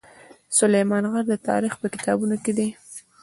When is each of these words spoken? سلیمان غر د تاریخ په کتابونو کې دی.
سلیمان 0.57 1.03
غر 1.11 1.25
د 1.31 1.35
تاریخ 1.49 1.73
په 1.81 1.87
کتابونو 1.93 2.35
کې 2.43 2.51
دی. 2.57 2.69